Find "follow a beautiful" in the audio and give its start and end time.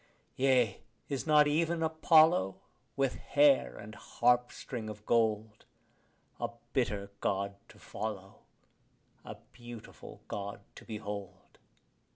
7.77-10.21